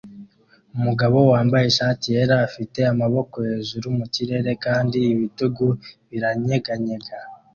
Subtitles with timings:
[0.77, 5.65] Umugabo wambaye ishati yera afite amaboko hejuru mu kirere kandi ibitugu
[6.09, 7.15] biranyeganyega